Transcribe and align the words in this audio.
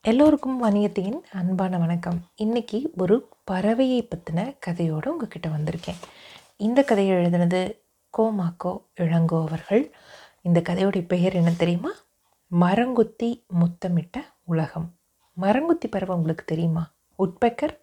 எல்லோருக்கும் 0.00 0.62
வணிகத்தின் 0.62 1.20
அன்பான 1.32 1.78
வணக்கம். 1.78 2.20
இன்னைக்கு 2.34 2.90
ஒரு 2.98 3.28
பறவையை 3.50 4.08
பற்றின 4.08 4.56
கதையோடு 4.66 5.06
உங்ககிட்ட 5.06 5.48
வந்திருக்கேன். 5.48 5.98
இந்த 6.56 6.82
கதையை 6.82 7.16
எழுதினது 7.16 7.80
கோமாக்கோ 8.18 8.82
இளங்கோ 9.00 9.40
அவர்கள். 9.40 9.94
இந்த 10.42 10.62
கதையோடைய 10.68 11.06
பெயர் 11.06 11.32
என்ன 11.32 11.50
தெரியுமா? 11.50 11.90
மரங்கொத்தி 12.60 13.46
முத்தமிட்ட 13.48 14.24
உலகம். 14.44 14.94
மரங்குத்தி 15.40 15.88
பறவை 15.90 16.16
உங்களுக்கு 16.16 16.44
தெரியுமா? 16.44 16.94
உட்பெக்கர்? 17.18 17.78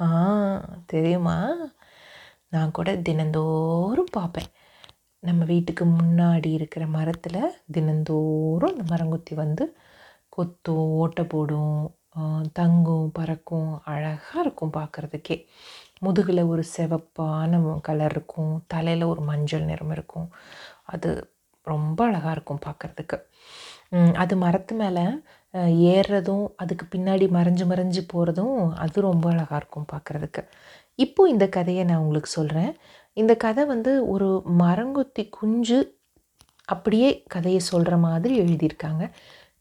ஆ 0.00 0.64
தெரியுமா? 0.86 1.56
நான் 2.48 2.70
கூட 2.70 2.96
தினந்தோறும் 2.96 4.08
பார்ப்பேன். 4.12 4.50
நம்ம 5.18 5.44
வீட்டுக்கு 5.44 5.84
முன்னாடி 5.84 6.52
இருக்கிற 6.52 6.86
மரத்தில் 6.86 7.62
தினந்தோறும் 7.72 8.78
அந்த 8.78 8.94
மரங்கொத்தி 8.94 9.34
வந்து 9.34 9.76
கொத்தும் 10.36 10.86
ஓட்டை 11.02 11.24
போடும் 11.32 11.78
தங்கும் 12.58 13.08
பறக்கும் 13.18 13.70
அழகாக 13.92 14.42
இருக்கும் 14.44 14.74
பார்க்குறதுக்கே 14.78 15.36
முதுகில் 16.06 16.42
ஒரு 16.52 16.62
சிவப்பான 16.76 17.60
கலர் 17.88 18.14
இருக்கும். 18.16 18.54
தலையில் 18.74 19.10
ஒரு 19.12 19.22
மஞ்சள் 19.30 19.68
நிறம் 19.70 19.92
இருக்கும். 19.96 20.28
அது 20.92 21.10
ரொம்ப 21.66 21.98
அழகாக 22.08 22.34
இருக்கும் 22.36 22.64
பார்க்குறதுக்கு 22.66 23.18
அது 24.22 24.34
மரத்து 24.44 24.74
மேலே 24.74 25.04
ஏறுறதும் 25.94 26.44
அதுக்கு 26.62 26.84
பின்னாடி 26.94 27.26
மறைஞ்சு 27.36 27.64
மறைஞ்சு 27.72 28.02
போகிறதும் 28.12 28.56
அது 28.84 29.06
ரொம்ப 29.08 29.26
அழகாக 29.32 29.58
இருக்கும் 29.60 29.90
பார்க்குறதுக்கு 29.92 30.42
இப்போ 30.98 31.22
இந்த 31.34 31.46
கதையை 31.56 31.82
நான் 31.84 32.02
உங்களுக்கு 32.04 32.30
சொல்கிறேன் 32.38 32.72
இந்த 33.16 33.32
கதை 33.44 33.62
வந்து 33.64 33.92
ஒரு 34.14 34.28
மரங்கொத்தி 34.62 35.22
குஞ்சு 35.38 35.78
அப்படியே 36.68 37.08
கதையை 37.34 37.60
சொல்கிற 37.70 37.94
மாதிரி 38.06 38.34
எழுதியிருக்காங்க. 38.44 39.04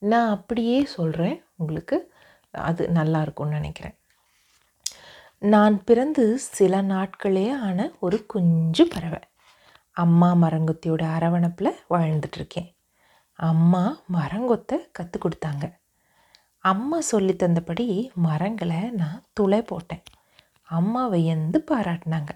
நான் 0.02 0.30
அப்படியே 0.30 0.86
சொல்கிறேன் 0.86 1.44
உங்களுக்கு. 1.55 2.14
அது 2.52 2.90
நல்லா 2.90 3.22
இருக்கும்னு 3.22 3.54
நினைக்கிறேன். 3.54 3.98
நான் 5.40 5.84
பிறந்து 5.84 6.39
சில 6.39 6.81
நாட்களே 6.81 7.59
ஆன 7.59 7.92
ஒரு 8.00 8.25
குஞ்சு 8.25 8.88
பறவை. 8.88 9.20
அம்மா 9.92 10.34
மரங்கொத்தியோட 10.34 11.03
அரவணைப்பில் 11.17 11.75
வாழ்ந்துட்டுருக்கேன். 11.90 12.75
அம்மா 13.34 14.02
மரங்கொத்தை 14.14 14.78
கற்றுக் 14.92 15.25
கொடுத்தாங்க. 15.25 15.80
அம்மா 16.58 17.02
சொல்லி 17.02 17.34
தந்தபடி 17.34 18.14
மரங்களை 18.14 18.90
நான் 18.92 19.23
துளை 19.34 19.62
போட்டேன். 19.62 20.03
அம்மா 20.64 21.08
வியந்து 21.08 21.64
பாராட்டினாங்க. 21.72 22.30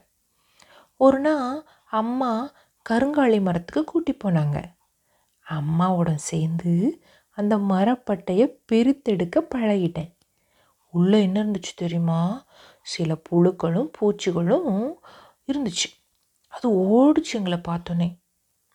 ஒரு 0.97 1.19
நாள் 1.19 1.63
அம்மா 1.89 2.51
கருங்காலி 2.89 3.41
மரத்துக்கு 3.41 3.83
கூட்டி 3.83 4.17
போனாங்க. 4.23 4.63
அம்மாவோட 5.49 6.15
சேர்ந்து 6.15 7.03
அந்த 7.35 7.57
மரப்பட்டையை 7.57 8.59
பிரித்தெடுக்க 8.71 9.35
பழகிட்டேன். 9.55 10.13
உள்ளே 10.91 11.21
என்ன 11.21 11.43
இருந்துச்சு 11.43 11.73
தெரியுமா? 11.75 12.45
சில 12.81 13.15
புழுக்களும் 13.29 13.89
பூச்சிகளும் 14.01 14.91
இருந்துச்சு. 15.51 15.87
அது 16.47 16.69
ஓடிச்சு 16.71 17.33
எங்களை 17.33 17.61
பார்த்தோன்னே. 17.67 18.17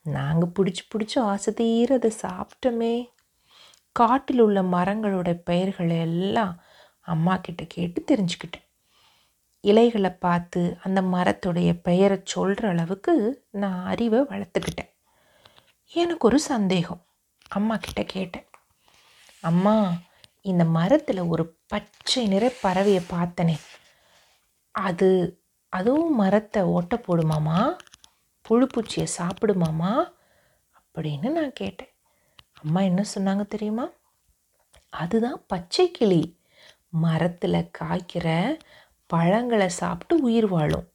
நாங்கள் 0.03 0.49
பிடிச்சி 0.49 0.85
பிடிச்சி 0.93 1.19
ஆசை 1.19 1.55
தீர 1.55 1.95
அதை 1.95 2.13
சாப்பிட்டோமே. 2.23 3.09
காட்டில் 3.93 4.41
உள்ள 4.41 4.63
மரங்களோட 4.63 5.33
பெயர்களை 5.33 6.01
எல்லாம் 6.01 6.61
அம்மா 7.01 7.37
கிட்ட 7.37 7.65
கேட்டு 7.69 8.05
தெரிஞ்சுக்கிட்டேன். 8.09 8.69
இலைகளை 9.61 10.11
பார்த்து 10.11 10.77
அந்த 10.83 11.03
மரத்துடைய 11.03 11.81
பெயரை 11.83 12.21
சொல்கிற 12.25 12.69
அளவுக்கு 12.69 13.45
நான் 13.51 13.87
அறிவை 13.87 14.21
வளர்த்துக்கிட்டேன். 14.21 14.91
எனக்கு 15.93 16.27
ஒரு 16.27 16.39
சந்தேகம். 16.39 17.03
அம்மா 17.49 17.77
கிட்ட 17.77 18.03
கேட்டேன். 18.03 18.45
அம்மா 19.41 19.93
இந்த 20.41 20.65
மரத்தில் 20.65 21.19
ஒரு 21.19 21.57
பச்சை 21.67 22.27
நிற 22.27 22.53
பறவையை 22.63 23.03
பார்த்தனே. 23.11 23.59
அது 24.71 25.41
அதுவும் 25.69 26.15
மரத்தை 26.15 26.63
ஓட்ட 26.63 26.97
போடுமாமா? 26.97 27.77
புழுப்பூச்சியை 28.49 29.07
சாப்பிடுமாமா? 29.19 30.13
அப்படின்னு 30.85 31.31
நான் 31.31 31.53
கேட்டேன். 31.53 31.95
அம்மா 32.63 32.81
என்ன 32.81 33.05
சொன்னாங்க 33.15 33.47
தெரியுமா? 33.47 33.89
அதுதான் 34.89 35.45
பச்சை 35.47 35.91
கிளி. 35.91 36.39
மரத்தில் 36.89 37.71
காய்க்கிற 37.79 38.59
பழங்களை 39.07 39.69
சாப்பிட்டு 39.69 40.23
உயிர் 40.23 40.49
வாழும். 40.49 40.93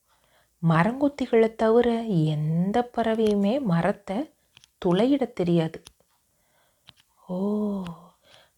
மரங்கொத்திகளை 0.69 1.55
தவிர 1.55 2.01
எந்த 2.01 2.89
பறவையுமே 2.97 3.61
மரத்தை 3.61 4.33
துளையிட 4.85 5.33
தெரியாது. 5.33 5.83
ஓ 7.27 7.83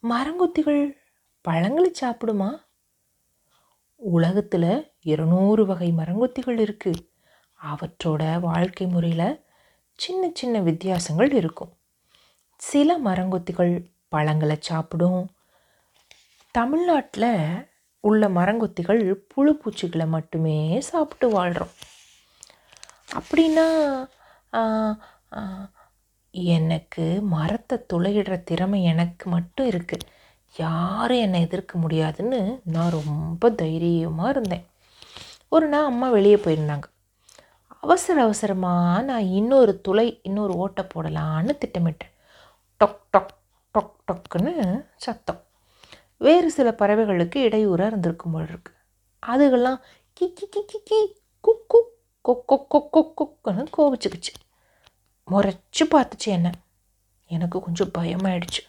மரங்கொத்திகள் 0.03 0.81
பழங்களை 1.41 1.91
சாப்பிடுமா? 2.01 2.49
உலகத்தில் 3.95 4.71
இருநூறு 5.01 5.65
வகை 5.65 5.89
மரங்கொத்திகள் 5.97 6.59
இருக்குது 6.65 7.01
அவற்றோட 7.59 8.39
வாழ்க்கை 8.39 8.87
முறையில் 8.87 9.39
சின்ன 9.99 10.29
சின்ன 10.33 10.59
வித்தியாசங்கள் 10.59 11.31
இருக்கும். 11.33 11.73
சில 12.55 12.97
மரங்கொத்திகள் 12.99 13.73
பழங்களை 14.09 14.57
சாப்பிடும். 14.59 15.23
தமிழ்நாட்டில் 16.55 17.31
உள்ள 18.03 18.29
மரங்கொத்திகள் 18.29 19.01
புழு 19.27 19.53
பூச்சிகளை 19.53 20.07
மட்டுமே 20.07 20.81
சாப்பிட்டு 20.81 21.29
வாழ்கிறோம் 21.29 21.73
அப்படின்னா 23.17 23.67
எனக்கு 26.45 27.21
மரத்தை 27.21 27.77
துளையிடுற 27.93 28.43
திறமை 28.43 28.83
எனக்கு 28.83 29.29
மட்டும் 29.29 29.69
இருக்குது 29.69 30.07
யாரும் 30.57 31.17
என்னை 31.17 31.41
எதிர்க்க 31.41 31.77
முடியாதுன்னு 31.77 32.61
நான் 32.63 32.91
ரொம்ப 32.91 33.49
தைரியமாக 33.49 34.29
இருந்தேன். 34.29 34.65
ஒரு 35.49 35.67
நாள் 35.67 35.85
அம்மா 35.85 36.09
வெளியே 36.09 36.35
போயிருந்தாங்க. 36.35 36.83
அவசர 37.67 38.21
அவசரமாக 38.21 39.01
நான் 39.01 39.23
இன்னொரு 39.23 39.81
துளை 39.81 40.19
இன்னொரு 40.23 40.53
ஓட்டை 40.53 40.85
போடலான்னு 40.85 41.51
திட்டமிட்டேன். 41.65 42.13
டொக் 42.79 42.99
டொக் 43.17 43.35
டொக் 43.73 43.95
டொக்குன்னு 44.07 44.85
சத்தம். 44.95 45.43
வேறு 46.17 46.51
சில 46.51 46.75
பறவைகளுக்கு 46.79 47.35
இடையூறாக 47.35 47.89
இருந்திருக்கும் 47.89 48.31
போல் 48.31 48.47
இருக்கு. 48.47 48.73
அதுகெல்லாம் 49.25 49.79
கி 50.13 50.33
கி 50.33 50.47
கி 50.49 50.65
கி 50.65 50.79
கி 50.83 51.21
குக்கு 51.47 51.79
கொக் 52.21 53.21
கொக்குன்னு 53.21 53.65
கோவிச்சுக்குச்சு. 53.77 54.33
முறைச்சி 55.31 55.79
பார்த்துச்சு 55.91 56.25
என்ன. 56.25 56.51
எனக்கு 57.27 57.59
கொஞ்சம் 57.61 57.91
பயமாயிடுச்சு. 57.97 58.63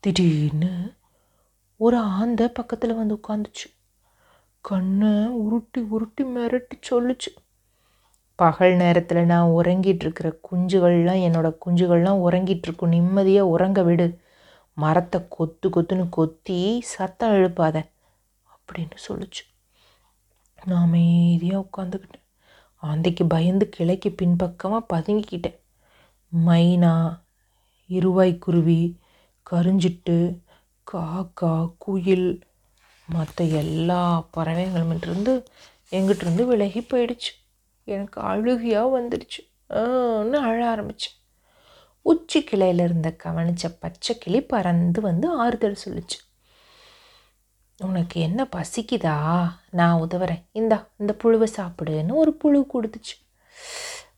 திடீர்னு 0.00 0.92
ஒரு 1.76 1.96
ஆந்தை 1.96 2.48
பக்கத்தில் 2.48 2.94
வந்து 2.94 3.20
உட்காந்துச்சு. 3.26 3.66
கண்ணை 4.60 5.26
உருட்டி 5.26 5.80
உருட்டி 5.80 6.24
மிரட்டி 6.24 6.80
சொல்லுச்சு. 6.90 7.36
பகல் 8.34 8.74
நேரத்தில் 8.74 9.24
நான் 9.24 9.48
உறங்கிட்டுருக்கிற 9.48 10.36
குஞ்சுகள்லாம் 10.52 11.22
என்னோட 11.26 11.56
குஞ்சுகள்லாம் 11.66 12.20
உறங்கிட்டுருக்கும் 12.28 12.88
நிம்மதியாக 12.88 13.48
உறங்க 13.48 13.82
விடு. 13.82 14.20
மரத்தை 14.74 15.26
கொத்து 15.28 15.68
கொத்துன்னு 15.68 16.08
கொத்தி 16.08 16.80
சத்தம் 16.80 17.30
எழுப்பாத 17.30 17.86
அப்படின்னு 18.52 18.96
சொல்லுச்சு. 19.08 19.44
நான் 20.64 20.82
அமைதியாக 20.82 21.66
உட்காந்துக்கிட்டேன். 21.66 22.26
ஆந்தைக்கு 22.82 23.24
பயந்து 23.28 23.68
கிளைக்கு 23.78 24.10
பின்பக்கமாக 24.12 24.98
பதுங்கிக்கிட்டேன். 24.98 25.58
மைனா 26.32 27.20
இருவாய்க்குருவி 27.88 28.94
கருஞ்சிட்டு 29.50 30.40
காக்கா 30.92 31.74
குயில் 31.78 32.42
மற்ற 33.08 33.44
எல்லா 33.44 34.28
பறவைகளுமிட்டிருந்து 34.36 35.44
எங்கிட்டிருந்து 35.90 36.44
விலகி 36.46 36.80
போயிடுச்சு. 36.80 37.32
எனக்கு 37.84 38.20
அழுகையாக 38.20 39.00
வந்துடுச்சு. 39.00 39.40
ஆன்னு 39.70 40.30
அழ 40.30 40.76
ஆரம்பிச்சேன் 40.76 41.16
உச்சி 42.02 42.44
கிளையில 42.50 42.84
இருந்த 42.84 43.10
கவனித்த 43.12 43.68
பச்சை 43.68 44.18
கிளி 44.18 44.40
பறந்து 44.42 45.00
வந்து 45.00 45.30
ஆறுதல் 45.30 45.76
சொல்லுச்சு. 45.84 46.18
உனக்கு 47.78 48.20
என்ன 48.20 48.48
பசிக்குதா? 48.56 49.48
நான் 49.70 50.00
உதவுறேன். 50.02 50.42
இந்தா 50.52 50.88
இந்த 50.96 51.16
புழுவை 51.24 51.46
சாப்பிடுன்னு 51.56 52.12
ஒரு 52.12 52.32
புழு 52.32 52.66
கொடுத்துச்சு. 52.74 53.16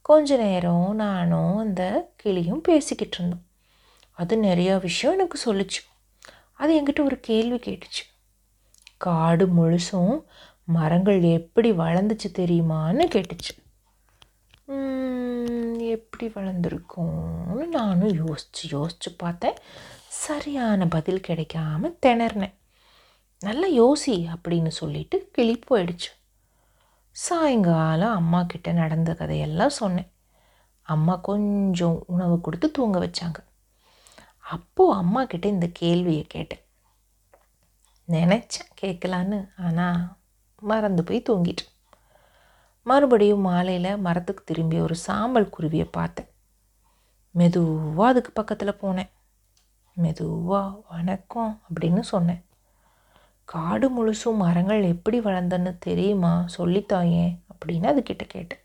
கொஞ்ச 0.02 0.36
நேரம் 0.36 0.94
நானும் 0.94 1.56
அந்த 1.56 2.12
கிளியும் 2.16 2.60
பேசிக்கிட்டு 2.60 3.16
இருந்தோம். 3.16 3.44
அது 4.10 4.42
நிறையா 4.42 4.80
விஷயம் 4.80 5.16
எனக்கு 5.16 5.54
சொல்லுச்சு. 5.54 5.84
அது 6.52 6.82
என்கிட்ட 6.82 7.04
ஒரு 7.04 7.20
கேள்வி 7.20 7.56
கேட்டுச்சு. 7.56 8.04
காடு 8.96 9.46
முழுசும் 9.46 10.22
மரங்கள் 10.64 11.22
எப்படி 11.22 11.72
வளர்ந்துச்சு 11.72 12.28
தெரியுமான்னு 12.32 13.08
கேட்டுச்சு. 13.08 13.68
எப்படி 15.78 16.26
வளர்ந்துருக்கும்னு 16.26 17.66
நானும் 17.66 18.26
யோசித்து 18.26 18.60
யோசித்து 18.62 19.12
பார்த்தேன். 19.12 19.56
சரியான 20.08 20.86
பதில் 20.86 21.20
கிடைக்காம 21.28 21.94
திணறினேன். 22.06 22.54
நல்லா 23.40 23.68
யோசி 23.68 24.28
அப்படின்னு 24.36 24.68
சொல்லிட்டு 24.68 25.28
கிளி 25.32 25.60
போயிடுச்சு. 25.70 26.19
சாயங்காலம் 27.24 28.14
அம்மா 28.14 28.42
கிட்ட 28.42 28.72
நடந்த 28.72 29.14
கதையெல்லாம் 29.14 29.78
சொன்னேன். 29.80 30.10
அம்மா 30.82 31.16
கொஞ்சம் 31.16 32.04
உணவு 32.06 32.40
கொடுத்து 32.40 32.70
தூங்க 32.70 32.98
வச்சாங்க. 32.98 33.38
அப்போது 34.38 34.96
அம்மா 34.96 35.24
கிட்ட 35.24 35.48
இந்த 35.48 35.68
கேள்வியை 35.72 36.24
கேட்டேன். 36.28 36.62
நினச்சேன் 38.08 38.70
கேட்கலான்னு 38.82 39.38
ஆனால் 39.56 40.16
மறந்து 40.60 41.04
போய் 41.04 41.26
தூங்கிட்டேன். 41.28 41.70
மறுபடியும் 42.82 43.40
மாலையில் 43.40 43.96
மரத்துக்கு 43.96 44.44
திரும்பி 44.44 44.80
ஒரு 44.80 44.94
சாம்பல் 44.94 45.52
குருவியை 45.58 45.88
பார்த்தேன். 45.92 46.30
மெதுவாக 47.30 48.10
அதுக்கு 48.10 48.32
பக்கத்தில் 48.32 48.80
போனேன். 48.82 49.10
மெதுவாக 49.92 50.82
வணக்கம் 50.88 51.62
அப்படின்னு 51.68 52.00
சொன்னேன். 52.00 52.42
காடு 53.52 53.86
முழுசும் 53.96 54.40
மரங்கள் 54.42 54.82
எப்படி 54.94 55.20
வளர்ந்தன்னு 55.20 55.72
தெரியுமா? 55.78 56.32
சொல்லித்தாயேன் 56.56 57.32
அப்படின்னு 57.52 57.86
அதுக்கிட்ட 57.92 58.24
கேட்டேன். 58.34 58.62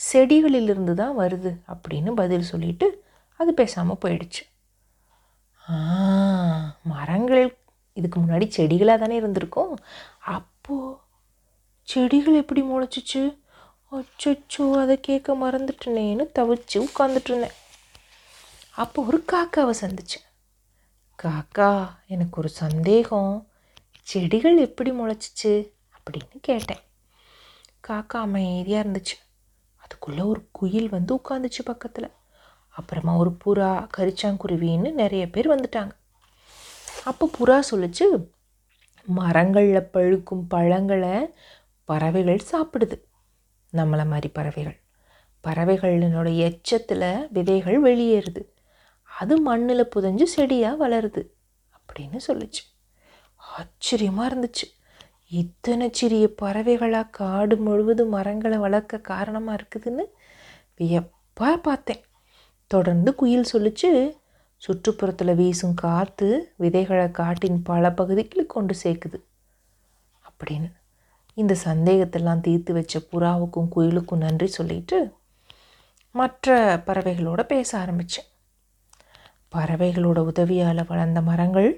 செடிகளிலிருந்து 0.00 0.94
தான் 0.94 1.18
வருது 1.18 1.50
அப்படின்னு 1.72 2.10
பதில் 2.20 2.50
சொல்லிட்டு 2.52 2.86
அது 3.40 3.50
பேசாமல் 3.54 4.00
போயிடுச்சு. 4.04 4.42
மரங்கள் 6.92 7.44
இதுக்கு 7.92 8.18
முன்னாடி 8.20 8.46
செடிகளாக 8.56 8.98
தானே 8.98 9.16
இருந்திருக்கும். 9.16 9.72
அப்போது 10.36 10.96
செடிகள் 11.88 12.40
எப்படி 12.42 12.62
முளைச்சிச்சு? 12.62 13.22
அச்சோ 13.92 14.64
அதை 14.80 14.94
கேட்க 15.00 15.34
மறந்துட்டனேன்னு 15.42 16.24
தவிச்சு 16.38 16.78
உட்காந்துட்டு 16.86 17.30
இருந்தேன் 17.30 17.56
அப்போ 18.82 18.98
ஒரு 19.02 19.18
காக்காவை 19.32 19.74
சந்திச்சேன். 19.82 20.26
காக்கா 21.18 21.70
எனக்கு 22.06 22.36
ஒரு 22.40 22.50
சந்தேகம். 22.62 23.47
செடிகள் 24.08 24.56
எப்படி 24.56 24.90
முளைச்சிச்சு 24.90 25.72
அப்படின்னு 25.98 26.40
கேட்டேன். 26.40 26.78
காக்கா 27.88 28.16
அமைதியாக 28.16 28.88
இருந்துச்சு. 28.88 29.18
அதுக்குள்ளே 29.76 30.20
ஒரு 30.20 30.48
குயில் 30.50 30.88
வந்து 30.88 31.14
உட்காந்துச்சு 31.14 31.62
பக்கத்தில். 31.64 32.10
அப்புறமா 32.68 33.16
ஒரு 33.16 33.36
புறா 33.44 33.88
கரிச்சாங்குருவின்னு 33.96 34.92
நிறைய 34.92 35.30
பேர் 35.30 35.48
வந்துட்டாங்க. 35.48 35.90
அப்போ 37.04 37.30
புறா 37.38 37.60
சொல்லுச்சு 37.70 38.30
மரங்களில் 39.04 39.88
பழுக்கும் 39.92 40.44
பழங்களை 40.48 41.28
பறவைகள் 41.84 42.40
சாப்பிடுது. 42.52 43.00
நம்மளை 43.72 44.06
மாதிரி 44.06 44.28
பறவைகள். 44.28 44.80
பறவைகளினோட 45.48 46.36
எச்சத்தில் 46.36 47.26
விதைகள் 47.30 47.82
வெளியேறுது. 47.82 48.44
அது 49.18 49.40
மண்ணில் 49.40 49.88
புதஞ்சு 49.96 50.22
செடியாக 50.22 50.88
வளருது. 50.88 51.26
அப்படின்னு 51.78 52.20
சொல்லுச்சு. 52.26 52.76
ஆச்சரியமாக 53.56 54.28
இருந்துச்சு. 54.30 54.66
இத்தனை 55.26 55.90
சிறிய 55.92 56.28
பறவைகளாக 56.42 57.10
காடு 57.10 57.56
முழுவதும் 57.56 58.08
மரங்களை 58.08 58.58
வளர்க்க 58.58 58.98
காரணமாக 58.98 59.58
இருக்குதுன்னு 59.58 60.04
வியப்பாக 60.76 61.56
பார்த்தேன். 61.56 62.02
தொடர்ந்து 62.70 63.14
குயில் 63.14 63.50
சொல்லிச்சு 63.52 63.90
சுற்றுப்புறத்தில் 64.62 65.34
வீசும் 65.34 65.74
காற்று 65.74 66.54
விதைகளை 66.56 67.10
காட்டின் 67.10 67.62
பல 67.62 67.92
பகுதிகளுக்கு 67.92 68.54
கொண்டு 68.54 68.74
சேர்க்குது 68.82 69.18
அப்படின்னு. 70.28 70.68
இந்த 71.34 71.56
சந்தேகத்தெல்லாம் 71.64 72.40
தீர்த்து 72.40 72.72
வச்ச 72.72 73.00
புறாவுக்கும் 73.12 73.70
குயிலுக்கும் 73.76 74.24
நன்றி 74.26 74.46
சொல்லிட்டு 74.46 74.98
மற்ற 76.14 76.56
பறவைகளோட 76.86 77.42
பேச 77.42 77.78
ஆரம்பித்தேன் 77.78 78.28
பறவைகளோட 79.56 80.18
உதவியால் 80.30 80.88
வளர்ந்த 80.88 81.20
மரங்கள் 81.20 81.70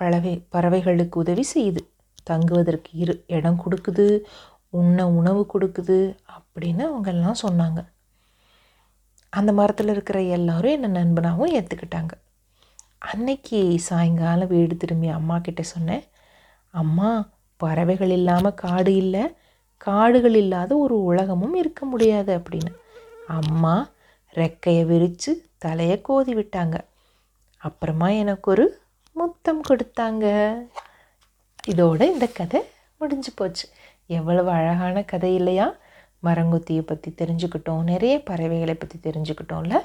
பறவை 0.00 0.34
பறவைகளுக்கு 0.54 1.14
உதவி 1.14 1.44
செய்யுது 1.54 1.82
தங்குவதற்கு 2.22 2.90
இரு 2.92 3.14
இடம் 3.26 3.60
கொடுக்குது 3.64 4.06
உண்ண 4.70 5.08
உணவு 5.08 5.42
கொடுக்குது 5.54 5.98
அப்படின்னு 6.36 6.82
அவங்கெல்லாம் 6.90 7.42
சொன்னாங்க. 7.42 7.80
அந்த 9.32 9.52
மரத்தில் 9.52 9.88
இருக்கிற 9.88 10.18
எல்லாரும் 10.36 10.74
என்னை 10.76 10.90
நண்பனாகவும் 10.90 11.54
ஏற்றுக்கிட்டாங்க 11.58 12.12
அன்னைக்கு 12.98 13.58
சாயங்காலம் 13.78 14.48
வீடு 14.48 14.76
திரும்பி 14.76 15.08
அம்மா 15.08 15.38
கிட்ட 15.38 15.62
சொன்னேன் 15.62 16.04
அம்மா 16.70 17.10
பறவைகள் 17.60 18.10
இல்லாமல் 18.10 18.54
காடு 18.54 18.92
இல்லை 18.96 19.24
காடுகள் 19.76 20.34
இல்லாத 20.34 20.76
ஒரு 20.76 20.96
உலகமும் 21.02 21.54
இருக்க 21.54 21.84
முடியாது 21.84 22.30
அப்படின்னு. 22.38 22.72
அம்மா 23.38 23.74
ரெக்கையை 24.34 24.84
விரித்து 24.86 25.32
தலையை 25.58 26.00
கோதி 26.00 26.34
விட்டாங்க. 26.34 26.76
அப்புறமா 27.62 28.08
எனக்கு 28.22 28.50
ஒரு 28.50 28.64
முத்தம் 29.16 29.60
கொடுத்தாங்க. 29.68 30.26
இதோட 31.68 32.00
இந்த 32.12 32.26
கதை 32.26 32.60
முடிஞ்சு 32.98 33.32
போச்சு. 33.34 33.68
எவ்வளவு 34.06 34.50
அழகான 34.50 35.02
கதை 35.02 35.34
இல்லையா? 35.34 35.76
மரங்கொத்தியை 36.22 36.80
பற்றி 36.80 37.10
தெரிஞ்சுக்கிட்டோம். 37.10 37.82
நிறைய 37.82 38.22
பறவைகளை 38.22 38.74
பற்றி 38.74 38.98
தெரிஞ்சுக்கிட்டோம்ல. 38.98 39.78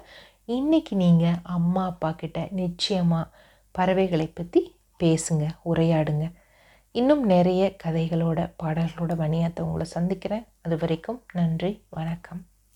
இன்றைக்கி 0.47 0.93
நீங்கள் 1.03 1.39
அம்மா 1.43 1.85
அப்பா 1.85 2.11
கிட்ட 2.11 2.47
நிச்சயமாக 2.51 3.31
பறவைகளை 3.71 4.27
பற்றி 4.27 4.75
பேசுங்க 5.03 5.47
உரையாடுங்க. 5.65 6.33
இன்னும் 6.91 7.25
நிறைய 7.25 7.75
கதைகளோட 7.83 8.39
பாடல்களோட 8.63 9.15
வணியத்தை 9.23 9.59
உங்களை 9.59 9.85
சந்திக்கிறேன். 9.85 10.47
அது 10.61 10.77
வரைக்கும் 10.77 11.23
நன்றி 11.33 11.83
வணக்கம். 11.89 12.41